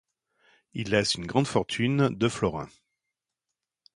[0.73, 2.69] Il laisse une grande fortune de florins.